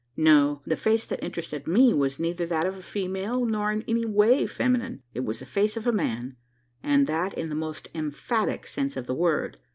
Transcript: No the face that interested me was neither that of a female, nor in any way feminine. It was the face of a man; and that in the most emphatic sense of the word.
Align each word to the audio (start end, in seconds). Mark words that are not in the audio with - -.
No 0.17 0.63
the 0.65 0.75
face 0.75 1.05
that 1.05 1.23
interested 1.23 1.67
me 1.67 1.93
was 1.93 2.17
neither 2.17 2.47
that 2.47 2.65
of 2.65 2.75
a 2.75 2.81
female, 2.81 3.45
nor 3.45 3.71
in 3.71 3.83
any 3.87 4.03
way 4.03 4.47
feminine. 4.47 5.03
It 5.13 5.19
was 5.23 5.37
the 5.41 5.45
face 5.45 5.77
of 5.77 5.85
a 5.85 5.91
man; 5.91 6.37
and 6.81 7.05
that 7.05 7.35
in 7.35 7.49
the 7.49 7.53
most 7.53 7.87
emphatic 7.93 8.65
sense 8.65 8.97
of 8.97 9.05
the 9.05 9.13
word. 9.13 9.57